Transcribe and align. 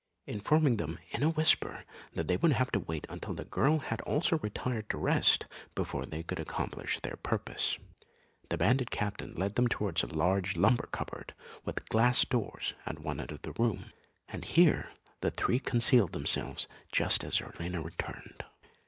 Informing 0.25 0.77
them 0.77 0.97
in 1.11 1.21
a 1.21 1.29
whisper 1.29 1.85
that 2.15 2.27
they 2.27 2.35
would 2.35 2.53
have 2.53 2.71
to 2.71 2.79
wait 2.79 3.05
until 3.07 3.35
the 3.35 3.45
girl 3.45 3.77
had 3.81 4.01
also 4.01 4.39
retired 4.39 4.89
to 4.89 4.97
rest 4.97 5.45
before 5.75 6.07
they 6.07 6.23
could 6.23 6.39
accomplish 6.39 6.99
their 7.01 7.17
purpose, 7.17 7.77
the 8.49 8.57
bandit 8.57 8.89
captain 8.89 9.35
led 9.35 9.53
them 9.53 9.67
towards 9.67 10.01
a 10.01 10.07
large 10.07 10.57
lumber 10.57 10.89
cupboard, 10.91 11.35
with 11.65 11.87
glass 11.89 12.25
doors, 12.25 12.73
at 12.87 12.97
one 12.97 13.19
end 13.19 13.29
of 13.31 13.43
the 13.43 13.53
room; 13.59 13.91
and 14.27 14.45
here 14.45 14.89
the 15.19 15.29
three 15.29 15.59
concealed 15.59 16.13
themselves 16.13 16.67
just 16.91 17.23
as 17.23 17.35
Zerlina 17.35 17.79
returned. 17.83 18.43